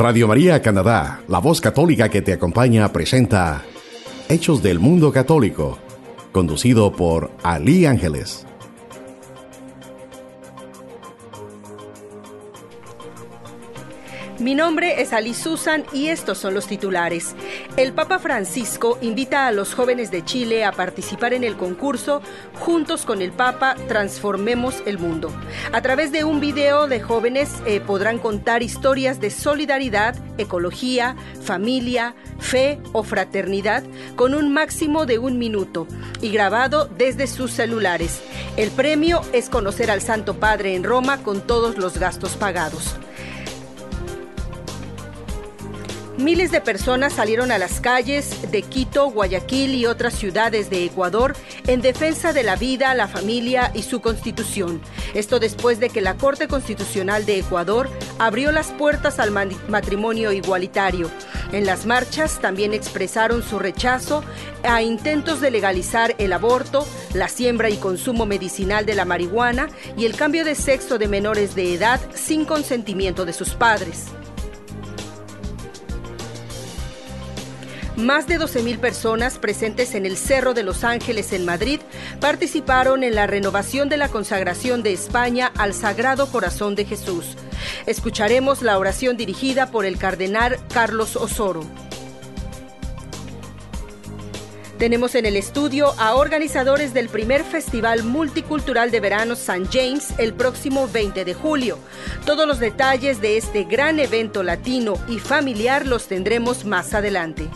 Radio 0.00 0.26
María 0.26 0.62
Canadá, 0.62 1.20
la 1.28 1.40
voz 1.40 1.60
católica 1.60 2.08
que 2.08 2.22
te 2.22 2.32
acompaña, 2.32 2.90
presenta 2.90 3.60
Hechos 4.30 4.62
del 4.62 4.78
Mundo 4.78 5.12
Católico, 5.12 5.78
conducido 6.32 6.90
por 6.90 7.30
Ali 7.42 7.84
Ángeles. 7.84 8.46
Mi 14.40 14.54
nombre 14.54 15.02
es 15.02 15.12
Ali 15.12 15.34
Susan 15.34 15.84
y 15.92 16.06
estos 16.06 16.38
son 16.38 16.54
los 16.54 16.66
titulares. 16.66 17.34
El 17.76 17.92
Papa 17.92 18.18
Francisco 18.18 18.96
invita 19.02 19.46
a 19.46 19.52
los 19.52 19.74
jóvenes 19.74 20.10
de 20.10 20.24
Chile 20.24 20.64
a 20.64 20.72
participar 20.72 21.34
en 21.34 21.44
el 21.44 21.58
concurso 21.58 22.22
Juntos 22.58 23.04
con 23.04 23.20
el 23.20 23.32
Papa 23.32 23.76
Transformemos 23.86 24.82
el 24.86 24.98
Mundo. 24.98 25.30
A 25.72 25.82
través 25.82 26.10
de 26.10 26.24
un 26.24 26.40
video 26.40 26.86
de 26.86 27.02
jóvenes 27.02 27.52
eh, 27.66 27.80
podrán 27.80 28.18
contar 28.18 28.62
historias 28.62 29.20
de 29.20 29.28
solidaridad, 29.28 30.16
ecología, 30.38 31.16
familia, 31.42 32.14
fe 32.38 32.78
o 32.92 33.02
fraternidad 33.02 33.82
con 34.16 34.34
un 34.34 34.54
máximo 34.54 35.04
de 35.04 35.18
un 35.18 35.38
minuto 35.38 35.86
y 36.22 36.30
grabado 36.30 36.86
desde 36.86 37.26
sus 37.26 37.50
celulares. 37.50 38.22
El 38.56 38.70
premio 38.70 39.20
es 39.34 39.50
conocer 39.50 39.90
al 39.90 40.00
Santo 40.00 40.40
Padre 40.40 40.76
en 40.76 40.84
Roma 40.84 41.18
con 41.22 41.46
todos 41.46 41.76
los 41.76 41.98
gastos 41.98 42.36
pagados. 42.36 42.96
Miles 46.20 46.50
de 46.50 46.60
personas 46.60 47.14
salieron 47.14 47.50
a 47.50 47.56
las 47.56 47.80
calles 47.80 48.50
de 48.52 48.60
Quito, 48.60 49.10
Guayaquil 49.10 49.74
y 49.74 49.86
otras 49.86 50.12
ciudades 50.12 50.68
de 50.68 50.84
Ecuador 50.84 51.34
en 51.66 51.80
defensa 51.80 52.34
de 52.34 52.42
la 52.42 52.56
vida, 52.56 52.94
la 52.94 53.08
familia 53.08 53.72
y 53.74 53.82
su 53.84 54.02
constitución. 54.02 54.82
Esto 55.14 55.40
después 55.40 55.80
de 55.80 55.88
que 55.88 56.02
la 56.02 56.18
Corte 56.18 56.46
Constitucional 56.46 57.24
de 57.24 57.38
Ecuador 57.38 57.88
abrió 58.18 58.52
las 58.52 58.70
puertas 58.72 59.18
al 59.18 59.30
matrimonio 59.68 60.30
igualitario. 60.30 61.10
En 61.52 61.64
las 61.64 61.86
marchas 61.86 62.38
también 62.38 62.74
expresaron 62.74 63.42
su 63.42 63.58
rechazo 63.58 64.22
a 64.62 64.82
intentos 64.82 65.40
de 65.40 65.50
legalizar 65.50 66.14
el 66.18 66.34
aborto, 66.34 66.86
la 67.14 67.28
siembra 67.28 67.70
y 67.70 67.78
consumo 67.78 68.26
medicinal 68.26 68.84
de 68.84 68.94
la 68.94 69.06
marihuana 69.06 69.70
y 69.96 70.04
el 70.04 70.16
cambio 70.16 70.44
de 70.44 70.54
sexo 70.54 70.98
de 70.98 71.08
menores 71.08 71.54
de 71.54 71.72
edad 71.72 71.98
sin 72.14 72.44
consentimiento 72.44 73.24
de 73.24 73.32
sus 73.32 73.54
padres. 73.54 74.08
Más 77.96 78.26
de 78.26 78.38
12.000 78.38 78.78
personas 78.78 79.38
presentes 79.38 79.94
en 79.94 80.06
el 80.06 80.16
Cerro 80.16 80.54
de 80.54 80.62
los 80.62 80.84
Ángeles 80.84 81.32
en 81.32 81.44
Madrid 81.44 81.80
participaron 82.20 83.02
en 83.02 83.14
la 83.14 83.26
renovación 83.26 83.88
de 83.88 83.96
la 83.96 84.08
consagración 84.08 84.82
de 84.82 84.92
España 84.92 85.52
al 85.56 85.74
Sagrado 85.74 86.26
Corazón 86.30 86.76
de 86.76 86.84
Jesús. 86.84 87.36
Escucharemos 87.86 88.62
la 88.62 88.78
oración 88.78 89.16
dirigida 89.16 89.70
por 89.70 89.84
el 89.84 89.98
cardenal 89.98 90.58
Carlos 90.72 91.16
Osoro. 91.16 91.66
Tenemos 94.78 95.14
en 95.14 95.26
el 95.26 95.36
estudio 95.36 95.92
a 95.98 96.14
organizadores 96.14 96.94
del 96.94 97.10
primer 97.10 97.44
Festival 97.44 98.02
Multicultural 98.02 98.90
de 98.90 99.00
Verano 99.00 99.36
San 99.36 99.66
James 99.70 100.14
el 100.16 100.32
próximo 100.32 100.88
20 100.88 101.26
de 101.26 101.34
julio. 101.34 101.78
Todos 102.24 102.48
los 102.48 102.60
detalles 102.60 103.20
de 103.20 103.36
este 103.36 103.64
gran 103.64 103.98
evento 103.98 104.42
latino 104.42 104.94
y 105.06 105.18
familiar 105.18 105.86
los 105.86 106.06
tendremos 106.06 106.64
más 106.64 106.94
adelante. 106.94 107.50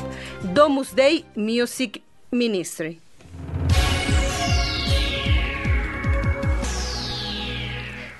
Domus 0.54 0.96
Day 0.96 1.26
Music 1.36 2.02
Ministry. 2.32 3.00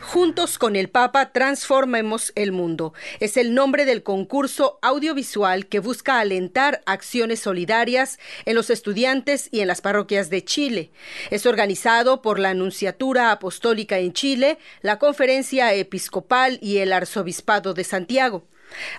Juntos 0.02 0.58
con 0.58 0.76
el 0.76 0.90
Papa 0.90 1.32
transformemos 1.32 2.34
el 2.36 2.52
mundo. 2.52 2.94
Es 3.22 3.38
el 3.38 3.54
nombre 3.54 3.86
del 3.86 4.04
concurso 4.04 4.78
audiovisual 4.82 5.68
que 5.68 5.80
busca 5.80 6.20
alentar 6.20 6.82
acciones 6.86 7.40
solidarias 7.40 8.20
en 8.44 8.56
los 8.56 8.70
estudiantes 8.70 9.48
y 9.52 9.62
en 9.62 9.70
las 9.70 9.80
parroquias 9.80 10.30
de 10.30 10.44
Chile. 10.44 10.92
Es 11.30 11.46
organizado 11.46 12.22
por 12.22 12.40
la 12.40 12.50
Anunciatura 12.50 13.32
Apostólica 13.32 14.00
en 14.00 14.12
Chile, 14.12 14.58
la 14.82 15.00
Conferencia 15.00 15.74
Episcopal 15.74 16.60
y 16.62 16.80
el 16.80 16.92
Arzobispado 16.92 17.74
de 17.74 17.86
Santiago 17.86 18.44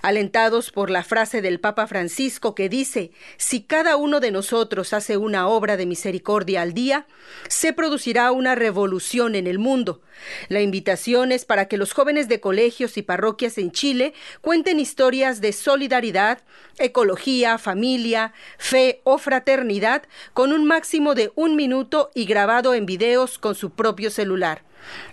alentados 0.03 0.71
por 0.71 0.91
la 0.91 1.05
frase 1.05 1.43
del 1.43 1.61
Papa 1.61 1.87
Francisco 1.87 2.55
que 2.55 2.69
dice, 2.69 3.13
si 3.37 3.63
cada 3.63 3.97
uno 3.97 4.21
de 4.21 4.31
nosotros 4.31 4.93
hace 4.93 5.17
una 5.17 5.49
obra 5.49 5.77
de 5.77 5.87
misericordia 5.87 6.63
al 6.63 6.75
día, 6.75 7.07
se 7.49 7.73
producirá 7.73 8.33
una 8.33 8.55
revolución 8.55 9.35
en 9.35 9.47
el 9.47 9.59
mundo. 9.59 10.03
La 10.49 10.61
invitación 10.61 11.33
es 11.33 11.45
para 11.45 11.67
que 11.67 11.77
los 11.77 11.93
jóvenes 11.93 12.29
de 12.29 12.41
colegios 12.41 12.97
y 12.97 13.03
parroquias 13.03 13.59
en 13.59 13.73
Chile 13.73 14.15
cuenten 14.41 14.81
historias 14.81 15.41
de 15.41 15.53
solidaridad, 15.53 16.43
ecología, 16.79 17.59
familia, 17.59 18.33
fe 18.59 19.01
o 19.05 19.19
fraternidad 19.19 20.03
con 20.33 20.53
un 20.53 20.65
máximo 20.65 21.15
de 21.15 21.33
un 21.35 21.57
minuto 21.57 22.11
y 22.15 22.25
grabado 22.27 22.75
en 22.75 22.87
videos 22.87 23.39
con 23.39 23.55
su 23.55 23.71
propio 23.71 24.11
celular. 24.11 24.63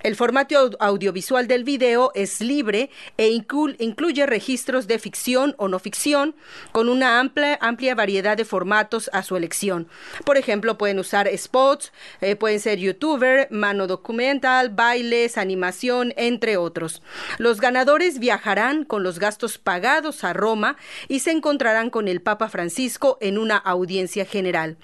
El 0.02 0.16
formato 0.16 0.72
audiovisual 0.80 1.48
del 1.48 1.64
video 1.64 2.12
es 2.16 2.42
libre 2.42 2.90
e 3.18 3.30
incluye 3.30 4.26
registros 4.26 4.88
de 4.88 5.00
ficción 5.00 5.56
o 5.58 5.68
no 5.68 5.80
ficción 5.80 6.36
con 6.72 6.90
una 6.90 7.20
amplia, 7.20 7.58
amplia 7.62 7.96
variedad 7.96 8.38
de 8.38 8.46
formatos 8.46 9.10
a 9.14 9.24
su 9.24 9.36
elección. 9.36 9.88
Por 10.26 10.38
ejemplo, 10.38 10.78
pueden 10.78 11.00
usar 11.00 11.30
spots, 11.38 11.92
eh, 12.22 12.36
pueden 12.36 12.60
ser 12.60 12.80
youtuber, 12.80 13.48
mano 13.52 13.88
documental, 13.88 14.70
bailes, 14.70 15.38
animación, 15.38 16.14
entre 16.18 16.58
otros. 16.58 17.02
Los 17.38 17.60
ganadores 17.60 18.20
viajarán 18.20 18.86
con 18.86 19.04
los 19.04 19.20
gastos 19.20 19.58
pagados 19.58 20.24
a 20.24 20.34
Roma 20.34 20.78
y 21.08 21.20
se 21.20 21.32
encontrarán 21.32 21.90
con 21.90 22.08
el 22.08 22.22
Papa 22.22 22.50
Francisco 22.50 23.18
en 23.22 23.38
una 23.38 23.58
audiencia 23.58 24.26
general. 24.26 24.78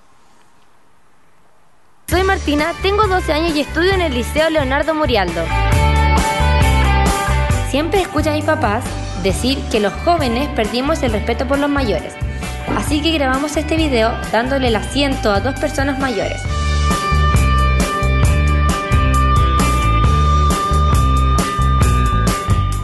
Soy 2.08 2.22
Martina, 2.24 2.74
tengo 2.84 3.08
12 3.08 3.34
años 3.34 3.56
y 3.56 3.62
estudio 3.62 3.92
en 3.94 4.02
el 4.02 4.14
Liceo 4.14 4.52
Leonardo 4.52 4.94
Murialdo. 4.94 5.42
Siempre 7.72 8.02
escucho 8.02 8.30
a 8.30 8.34
mis 8.34 8.46
papás 8.46 8.84
decir 9.24 9.58
que 9.72 9.80
los 9.80 9.92
jóvenes 9.92 10.48
perdimos 10.50 11.02
el 11.02 11.14
respeto 11.14 11.48
por 11.48 11.58
los 11.58 11.70
mayores. 11.70 12.14
Así 12.78 13.02
que 13.02 13.12
grabamos 13.12 13.58
este 13.58 13.76
video 13.76 14.12
dándole 14.32 14.68
el 14.68 14.76
asiento 14.76 15.32
a 15.32 15.40
dos 15.40 15.60
personas 15.60 15.98
mayores. 15.98 16.44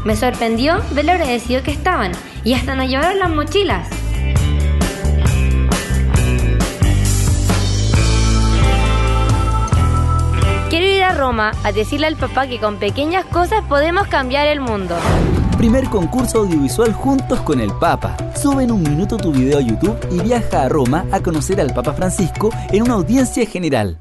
Me 0.03 0.15
sorprendió 0.15 0.81
ver 0.94 1.06
lo 1.06 1.12
agradecido 1.12 1.62
que 1.62 1.71
estaban 1.71 2.12
y 2.44 2.56
hasta 2.56 2.73
nos 2.73 2.89
llevaron 2.89 3.19
las 3.19 3.29
mochilas. 3.29 4.00
A 11.12 11.13
Roma 11.13 11.52
a 11.63 11.72
decirle 11.72 12.08
al 12.08 12.16
papá 12.16 12.48
que 12.48 12.60
con 12.60 12.78
pequeñas 12.78 13.25
cosas 13.25 13.63
podemos 13.68 14.08
cambiar 14.08 14.48
el 14.48 14.62
mundo. 14.62 14.96
Primer 15.58 15.86
concurso 15.90 16.40
audiovisual 16.40 16.94
juntos 16.94 17.42
con 17.42 17.60
el 17.60 17.72
Papa. 17.80 18.16
Sube 18.36 18.63
en 18.63 18.72
un 18.72 18.81
minuto 18.81 19.18
tu 19.18 19.31
video 19.31 19.60
a 19.60 19.62
YouTube 19.62 19.98
y 20.10 20.19
viaja 20.22 20.63
a 20.63 20.69
Roma 20.69 21.06
a 21.12 21.19
conocer 21.19 21.60
al 21.62 21.74
Papa 21.74 21.94
Francisco 21.94 22.50
en 22.72 22.84
una 22.84 22.94
audiencia 22.96 23.46
general. 23.46 24.00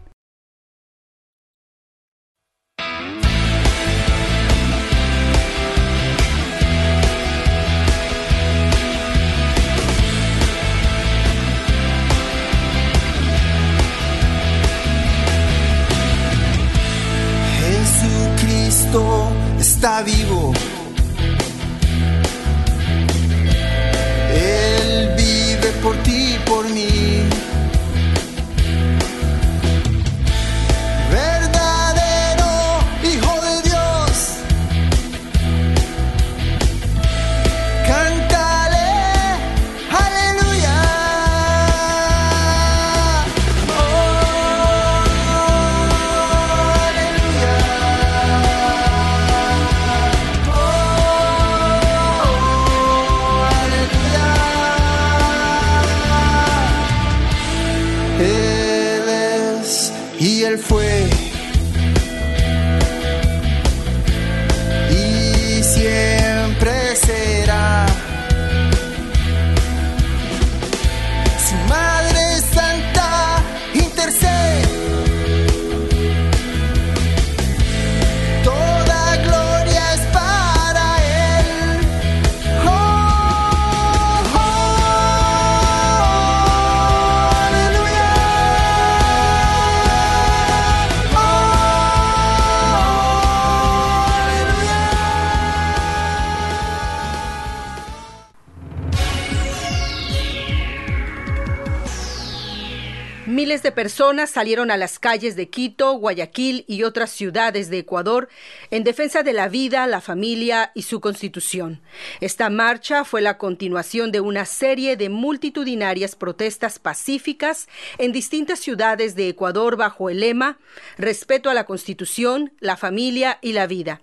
Personas 103.72 104.30
salieron 104.30 104.70
a 104.70 104.76
las 104.76 104.98
calles 104.98 105.36
de 105.36 105.48
Quito, 105.48 105.92
Guayaquil 105.92 106.64
y 106.66 106.82
otras 106.82 107.10
ciudades 107.10 107.70
de 107.70 107.78
Ecuador 107.78 108.28
en 108.70 108.84
defensa 108.84 109.22
de 109.22 109.32
la 109.32 109.48
vida, 109.48 109.86
la 109.86 110.00
familia 110.00 110.72
y 110.74 110.82
su 110.82 111.00
constitución. 111.00 111.80
Esta 112.20 112.50
marcha 112.50 113.04
fue 113.04 113.20
la 113.20 113.38
continuación 113.38 114.12
de 114.12 114.20
una 114.20 114.44
serie 114.44 114.96
de 114.96 115.08
multitudinarias 115.08 116.16
protestas 116.16 116.78
pacíficas 116.78 117.68
en 117.98 118.12
distintas 118.12 118.58
ciudades 118.58 119.14
de 119.14 119.28
Ecuador 119.28 119.76
bajo 119.76 120.10
el 120.10 120.20
lema 120.20 120.58
Respeto 120.98 121.50
a 121.50 121.54
la 121.54 121.64
constitución, 121.64 122.52
la 122.60 122.76
familia 122.76 123.38
y 123.42 123.52
la 123.52 123.66
vida. 123.66 124.00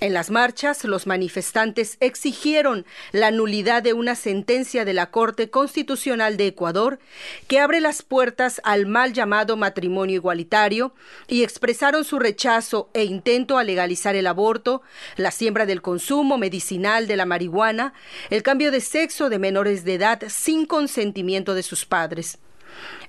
En 0.00 0.14
las 0.14 0.30
marchas, 0.30 0.84
los 0.84 1.06
manifestantes 1.06 1.96
exigieron 2.00 2.86
la 3.12 3.30
nulidad 3.30 3.82
de 3.82 3.92
una 3.92 4.14
sentencia 4.14 4.84
de 4.84 4.92
la 4.92 5.10
Corte 5.10 5.50
Constitucional 5.50 6.36
de 6.36 6.46
Ecuador 6.46 7.00
que 7.48 7.58
abre 7.58 7.80
las 7.80 8.02
puertas 8.02 8.60
al 8.64 8.86
mal 8.86 9.12
llamado 9.12 9.56
matrimonio 9.56 10.14
igualitario 10.14 10.94
y 11.26 11.42
expresaron 11.42 12.04
su 12.04 12.18
rechazo 12.18 12.90
e 12.94 13.04
intento 13.04 13.58
a 13.58 13.64
legalizar 13.64 14.14
el 14.14 14.28
aborto, 14.28 14.82
la 15.16 15.32
siembra 15.32 15.66
del 15.66 15.82
consumo 15.82 16.38
medicinal 16.38 17.06
de 17.08 17.16
la 17.16 17.26
marihuana, 17.26 17.92
el 18.30 18.42
cambio 18.42 18.70
de 18.70 18.80
sexo 18.80 19.28
de 19.28 19.38
menores 19.38 19.84
de 19.84 19.94
edad 19.94 20.22
sin 20.28 20.66
consentimiento 20.66 21.54
de 21.54 21.62
sus 21.62 21.84
padres. 21.84 22.38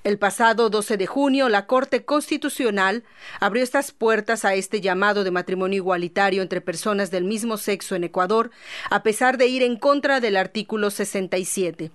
El 0.02 0.18
pasado 0.18 0.70
12 0.70 0.96
de 0.96 1.06
junio, 1.06 1.48
la 1.48 1.66
Corte 1.66 2.04
Constitucional 2.04 3.04
abrió 3.38 3.62
estas 3.62 3.92
puertas 3.92 4.44
a 4.44 4.54
este 4.54 4.80
llamado 4.80 5.24
de 5.24 5.30
matrimonio 5.30 5.76
igualitario 5.76 6.42
entre 6.42 6.60
personas 6.60 7.10
del 7.10 7.24
mismo 7.24 7.56
sexo 7.56 7.94
en 7.94 8.04
Ecuador, 8.04 8.50
a 8.90 9.02
pesar 9.02 9.36
de 9.36 9.46
ir 9.48 9.62
en 9.62 9.76
contra 9.76 10.20
del 10.20 10.36
artículo 10.36 10.90
67. 10.90 11.90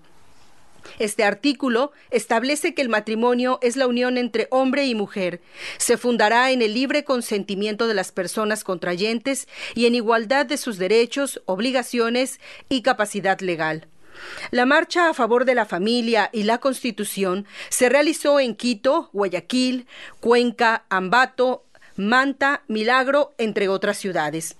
Este 1.00 1.24
artículo 1.24 1.92
establece 2.12 2.74
que 2.74 2.82
el 2.82 2.90
matrimonio 2.90 3.60
es 3.62 3.76
la 3.76 3.88
unión 3.88 4.18
entre 4.18 4.48
hombre 4.52 4.86
y 4.86 4.96
mujer. 4.96 5.42
Se 5.78 5.98
fundará 5.98 6.52
en 6.52 6.62
el 6.62 6.74
libre 6.74 7.04
consentimiento 7.04 7.88
de 7.88 7.94
las 7.94 8.12
personas 8.12 8.64
contrayentes 8.64 9.48
y 9.74 9.88
en 9.88 9.96
igualdad 9.96 10.46
de 10.46 10.58
sus 10.58 10.78
derechos, 10.78 11.42
obligaciones 11.46 12.40
y 12.70 12.82
capacidad 12.82 13.40
legal. 13.40 13.88
La 14.52 14.66
marcha 14.66 15.10
a 15.10 15.14
favor 15.14 15.46
de 15.46 15.56
la 15.56 15.66
familia 15.66 16.30
y 16.32 16.44
la 16.44 16.60
Constitución 16.60 17.46
se 17.70 17.90
realizó 17.90 18.40
en 18.40 18.56
Quito, 18.56 19.10
Guayaquil, 19.14 19.88
Cuenca, 20.20 20.86
Ambato, 20.90 21.66
Manta, 21.98 22.64
Milagro, 22.68 23.34
entre 23.38 23.70
otras 23.70 23.98
ciudades. 23.98 24.58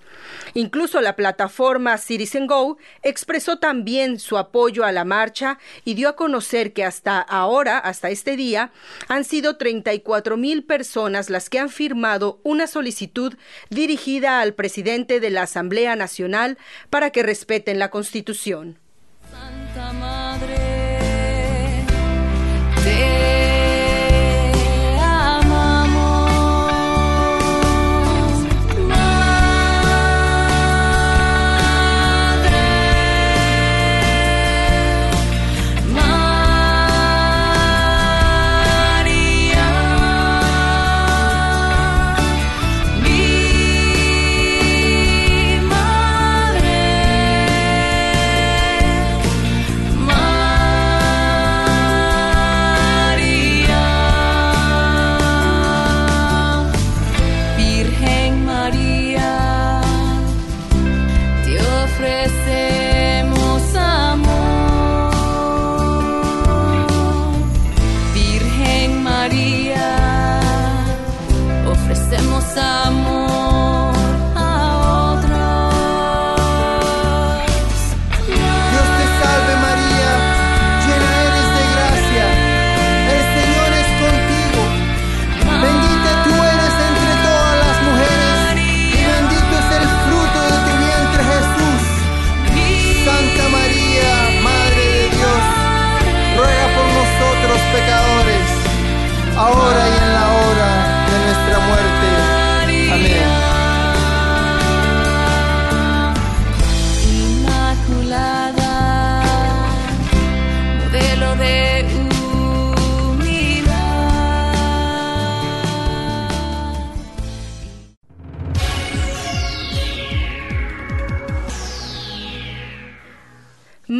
Incluso 0.54 1.02
la 1.02 1.18
plataforma 1.18 1.98
Citizen 1.98 2.48
Go 2.48 2.78
expresó 3.04 3.58
también 3.58 4.20
su 4.20 4.38
apoyo 4.38 4.86
a 4.86 4.94
la 4.94 5.04
marcha 5.04 5.60
y 5.84 5.96
dio 5.96 6.08
a 6.08 6.16
conocer 6.16 6.72
que 6.72 6.86
hasta 6.86 7.20
ahora, 7.20 7.78
hasta 7.78 8.10
este 8.10 8.38
día, 8.38 8.72
han 9.10 9.26
sido 9.26 9.58
34 9.58 10.38
mil 10.38 10.64
personas 10.64 11.30
las 11.30 11.50
que 11.50 11.60
han 11.60 11.70
firmado 11.70 12.40
una 12.44 12.68
solicitud 12.68 13.36
dirigida 13.70 14.40
al 14.40 14.54
presidente 14.54 15.20
de 15.20 15.30
la 15.30 15.44
Asamblea 15.44 15.96
Nacional 15.98 16.58
para 16.90 17.10
que 17.10 17.24
respeten 17.24 17.80
la 17.80 17.90
Constitución. 17.90 18.80
Santa 19.36 19.65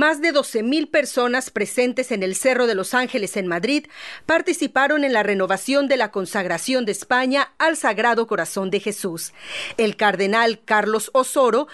Más 0.06 0.22
de 0.22 0.32
12.000 0.32 0.92
personas 0.92 1.50
presentes 1.50 2.12
en 2.12 2.22
el 2.22 2.36
Cerro 2.36 2.68
de 2.68 2.76
los 2.76 2.94
Ángeles 2.94 3.38
en 3.38 3.48
Madrid 3.48 3.88
participaron 4.28 5.04
en 5.04 5.14
la 5.14 5.24
renovación 5.24 5.88
de 5.88 5.98
la 5.98 6.12
consagración 6.12 6.86
de 6.86 6.92
España 6.92 7.54
al 7.58 7.76
Sagrado 7.76 8.28
Corazón 8.28 8.70
de 8.70 8.80
Jesús. 8.80 9.34
El 9.78 9.96
cardenal 9.96 10.60
Carlos 10.64 11.10
Osoro, 11.16 11.68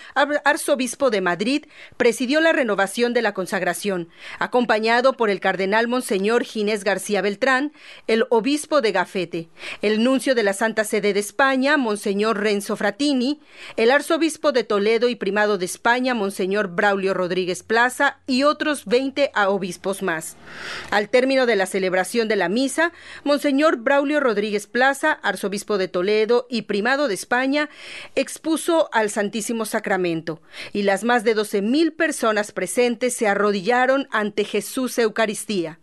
arzobispo 0.45 1.09
de 1.09 1.19
Madrid, 1.19 1.65
presidió 1.97 2.39
la 2.39 2.53
renovación 2.53 3.13
de 3.13 3.21
la 3.21 3.33
consagración, 3.33 4.07
acompañado 4.39 5.17
por 5.17 5.29
el 5.29 5.41
cardenal 5.41 5.89
Monseñor 5.89 6.45
Ginés 6.45 6.85
García 6.85 7.21
Beltrán, 7.21 7.73
el 8.07 8.27
obispo 8.29 8.79
de 8.79 8.93
Gafete, 8.93 9.49
el 9.81 10.05
nuncio 10.05 10.35
de 10.35 10.43
la 10.43 10.53
Santa 10.53 10.85
Sede 10.85 11.11
de 11.11 11.19
España, 11.19 11.75
Monseñor 11.75 12.39
Renzo 12.39 12.77
Fratini, 12.77 13.41
el 13.75 13.91
arzobispo 13.91 14.53
de 14.53 14.63
Toledo 14.63 15.09
y 15.09 15.15
primado 15.15 15.57
de 15.57 15.65
España, 15.65 16.13
Monseñor 16.13 16.69
Braulio 16.69 17.13
Rodríguez 17.13 17.61
Plaza 17.61 18.19
y 18.27 18.43
otros 18.43 18.85
20 18.85 19.31
obispos 19.47 20.01
más. 20.01 20.37
Al 20.89 21.09
término 21.09 21.45
de 21.45 21.55
la 21.55 21.65
celebración 21.65 22.27
de 22.27 22.35
la 22.35 22.49
misa, 22.49 22.91
Monseñor 23.23 23.77
Braulio 23.77 24.19
Rodríguez 24.19 24.67
Plaza, 24.67 25.13
arzobispo 25.23 25.77
de 25.77 25.87
Toledo 25.87 26.47
y 26.49 26.63
primado 26.63 27.07
de 27.07 27.13
España, 27.13 27.69
expuso 28.15 28.89
al 28.93 29.09
Santísimo 29.09 29.65
Sacramento, 29.65 30.41
y 30.73 30.83
las 30.83 31.03
más 31.03 31.23
de 31.23 31.33
12 31.33 31.61
mil 31.61 31.93
personas 31.93 32.51
presentes 32.51 33.15
se 33.15 33.27
arrodillaron 33.27 34.07
ante 34.11 34.43
Jesús 34.43 34.97
Eucaristía. 34.97 35.79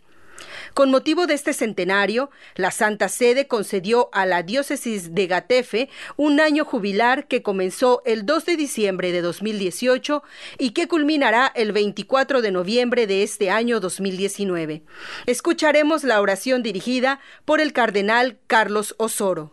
Con 0.75 0.91
motivo 0.91 1.27
de 1.27 1.35
este 1.35 1.53
centenario, 1.53 2.31
la 2.55 2.71
Santa 2.71 3.09
Sede 3.09 3.47
concedió 3.47 4.09
a 4.13 4.27
la 4.27 4.43
diócesis 4.43 5.15
de 5.15 5.27
Gatefe 5.27 5.89
un 6.17 6.41
año 6.41 6.65
jubilar 6.65 7.27
que 7.27 7.43
comenzó 7.43 8.03
el 8.05 8.27
2 8.27 8.45
de 8.47 8.57
diciembre 8.57 9.13
de 9.13 9.23
2018 9.23 10.23
y 10.59 10.71
que 10.71 10.89
culminará 10.89 11.51
el 11.55 11.73
24 11.73 12.43
de 12.43 12.51
noviembre 12.51 13.07
de 13.07 13.23
este 13.23 13.51
año 13.51 13.81
2019. 13.81 14.83
Escucharemos 15.27 16.05
la 16.05 16.21
oración 16.21 16.63
dirigida 16.63 17.21
por 17.45 17.61
el 17.61 17.73
cardenal 17.73 18.39
Carlos 18.47 18.95
Osoro. 18.99 19.53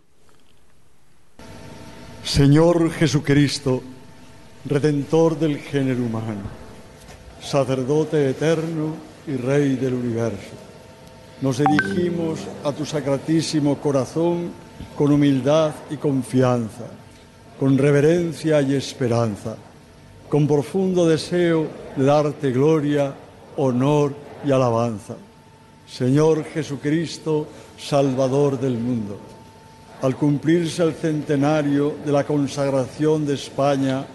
Señor 2.23 2.91
Jesucristo, 2.91 3.83
Redentor 4.65 5.37
del 5.37 5.59
género 5.59 6.03
humano, 6.03 6.41
sacerdote 7.39 8.29
eterno 8.31 8.95
y 9.27 9.35
Rey 9.35 9.75
del 9.75 9.93
universo 9.93 10.64
nos 11.41 11.57
dirigimos 11.57 12.39
a 12.63 12.71
tu 12.71 12.85
sacratísimo 12.85 13.77
corazón 13.77 14.51
con 14.95 15.11
humildad 15.11 15.73
y 15.89 15.97
confianza, 15.97 16.85
con 17.59 17.77
reverencia 17.77 18.61
y 18.61 18.75
esperanza, 18.75 19.57
con 20.29 20.47
profundo 20.47 21.07
deseo 21.07 21.67
de 21.95 22.05
darte 22.05 22.51
gloria, 22.51 23.13
honor 23.57 24.13
y 24.45 24.51
alabanza. 24.51 25.15
Señor 25.87 26.45
Jesucristo, 26.45 27.47
Salvador 27.77 28.59
del 28.59 28.77
mundo, 28.77 29.17
al 30.01 30.15
cumplirse 30.15 30.83
el 30.83 30.93
centenario 30.93 31.95
de 32.05 32.11
la 32.11 32.23
consagración 32.23 33.25
de 33.25 33.35
España 33.35 34.05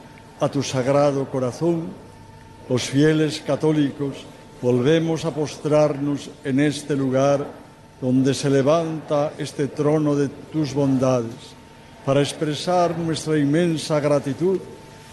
a 0.41 0.49
tu 0.49 0.63
sagrado 0.63 1.27
corazón, 1.31 1.89
los 2.69 2.83
fieles 2.83 3.41
católicos 3.41 4.25
volvemos 4.63 5.25
a 5.25 5.35
postrarnos 5.35 6.31
en 6.45 6.61
este 6.61 6.95
lugar 6.95 7.47
donde 8.01 8.35
se 8.35 8.49
levanta 8.49 9.33
este 9.39 9.69
trono 9.69 10.17
de 10.17 10.29
tus 10.29 10.73
bondades, 10.73 11.57
para 12.05 12.21
expresar 12.21 12.99
nuestra 12.99 13.39
inmensa 13.39 14.01
gratitud 14.01 14.59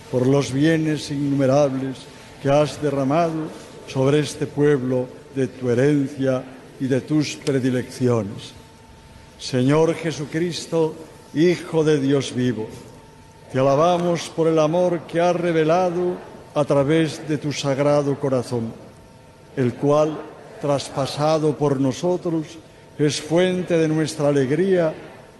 por 0.10 0.26
los 0.26 0.54
bienes 0.54 1.12
innumerables 1.12 1.98
que 2.42 2.50
has 2.50 2.82
derramado 2.82 3.52
sobre 3.88 4.20
este 4.20 4.48
pueblo 4.48 5.08
de 5.36 5.48
tu 5.48 5.70
herencia 5.70 6.44
y 6.80 6.88
de 6.88 7.02
tus 7.02 7.36
predilecciones. 7.36 8.54
Señor 9.38 9.94
Jesucristo, 9.96 10.96
Hijo 11.34 11.84
de 11.84 12.00
Dios 12.00 12.34
vivo, 12.34 12.68
te 13.52 13.60
alabamos 13.60 14.30
por 14.30 14.48
el 14.48 14.58
amor 14.60 15.02
que 15.02 15.20
has 15.20 15.36
revelado 15.36 16.16
a 16.56 16.64
través 16.64 17.28
de 17.28 17.38
tu 17.38 17.52
sagrado 17.52 18.18
corazón 18.18 18.87
el 19.58 19.74
cual, 19.74 20.18
traspasado 20.62 21.58
por 21.58 21.82
nosotros, 21.82 22.46
es 22.98 23.20
fuente 23.20 23.78
de 23.78 23.88
nuestra 23.88 24.30
alegría 24.30 24.94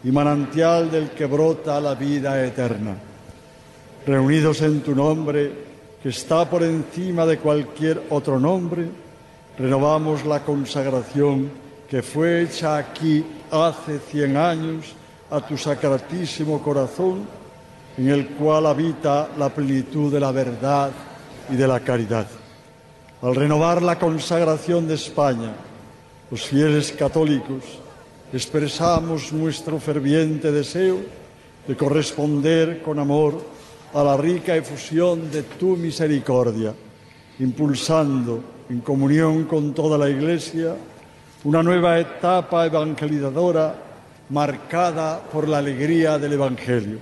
y 0.04 0.12
manantial 0.12 0.92
del 0.92 1.12
que 1.12 1.26
brota 1.26 1.80
la 1.80 1.96
vida 1.96 2.44
eterna. 2.44 2.96
Reunidos 4.06 4.62
en 4.64 4.82
tu 4.82 4.96
nombre, 4.96 5.52
que 6.02 6.10
está 6.10 6.50
por 6.50 6.64
encima 6.64 7.26
de 7.26 7.38
cualquier 7.38 8.04
otro 8.10 8.40
nombre, 8.40 8.90
renovamos 9.58 10.26
la 10.26 10.44
consagración 10.44 11.50
que 11.88 12.02
fue 12.02 12.42
hecha 12.42 12.78
aquí 12.78 13.24
hace 13.52 14.00
cien 14.00 14.36
años 14.36 14.94
a 15.30 15.42
tu 15.42 15.58
sacratísimo 15.58 16.62
corazón, 16.62 17.28
en 17.98 18.10
el 18.10 18.30
cual 18.30 18.66
habita 18.66 19.30
la 19.38 19.50
plenitud 19.50 20.12
de 20.12 20.20
la 20.20 20.32
verdad 20.32 20.92
y 21.52 21.56
de 21.56 21.68
la 21.68 21.80
caridad. 21.80 22.28
Al 23.20 23.34
renovar 23.34 23.82
la 23.82 23.98
consagración 23.98 24.88
de 24.88 24.94
España, 24.94 25.52
los 26.30 26.44
fieles 26.44 26.92
católicos 26.92 27.64
expresamos 28.32 29.34
nuestro 29.34 29.80
ferviente 29.80 30.52
deseo 30.52 31.00
de 31.68 31.76
corresponder 31.76 32.84
con 32.84 33.00
amor 33.00 33.42
a 33.96 34.04
la 34.04 34.18
rica 34.18 34.56
efusión 34.56 35.32
de 35.32 35.42
tu 35.42 35.76
misericordia, 35.76 36.76
impulsando 37.40 38.44
en 38.70 38.82
comunión 38.82 39.46
con 39.46 39.74
toda 39.74 39.98
la 39.98 40.12
Iglesia 40.12 40.76
una 41.44 41.64
nueva 41.64 42.00
etapa 42.00 42.68
evangelizadora 42.68 43.76
marcada 44.30 45.24
por 45.24 45.48
la 45.48 45.58
alegría 45.58 46.20
del 46.20 46.34
Evangelio. 46.34 47.00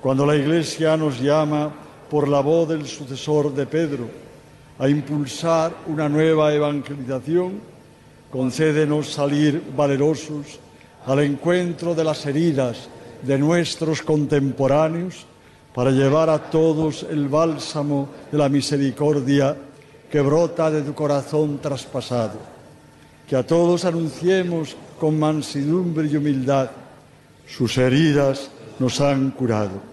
Cuando 0.00 0.26
la 0.26 0.34
Iglesia 0.34 0.96
nos 0.96 1.20
llama 1.20 1.70
por 2.10 2.26
la 2.26 2.40
voz 2.40 2.70
del 2.70 2.88
sucesor 2.88 3.54
de 3.54 3.66
Pedro, 3.66 4.21
a 4.78 4.88
impulsar 4.88 5.74
una 5.86 6.08
nueva 6.08 6.52
evangelización, 6.52 7.60
concédenos 8.30 9.12
salir 9.12 9.62
valerosos 9.76 10.58
al 11.06 11.20
encuentro 11.20 11.94
de 11.94 12.04
las 12.04 12.24
heridas 12.26 12.88
de 13.22 13.38
nuestros 13.38 14.02
contemporáneos 14.02 15.26
para 15.74 15.90
llevar 15.90 16.28
a 16.30 16.38
todos 16.50 17.06
el 17.08 17.28
bálsamo 17.28 18.08
de 18.30 18.38
la 18.38 18.48
misericordia 18.48 19.56
que 20.10 20.20
brota 20.20 20.70
de 20.70 20.82
tu 20.82 20.94
corazón 20.94 21.58
traspasado. 21.58 22.38
Que 23.26 23.36
a 23.36 23.46
todos 23.46 23.84
anunciemos 23.84 24.76
con 25.00 25.18
mansedumbre 25.18 26.06
y 26.08 26.16
humildad, 26.16 26.70
sus 27.46 27.78
heridas 27.78 28.50
nos 28.78 29.00
han 29.00 29.30
curado. 29.30 29.91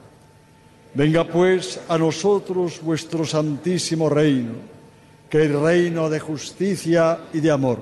Venga 0.93 1.23
pues 1.23 1.79
a 1.87 1.97
nosotros 1.97 2.81
vuestro 2.81 3.25
santísimo 3.25 4.09
reino, 4.09 4.53
que 5.29 5.45
es 5.45 5.51
reino 5.51 6.09
de 6.09 6.19
justicia 6.19 7.19
y 7.33 7.39
de 7.39 7.51
amor. 7.51 7.79